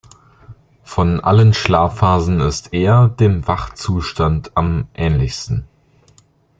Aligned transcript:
Von 0.81 1.19
allen 1.19 1.53
Schlafphasen 1.53 2.39
ist 2.39 2.73
er 2.73 3.07
dem 3.07 3.47
Wachzustand 3.47 4.51
am 4.57 4.87
ähnlichsten. 4.95 5.67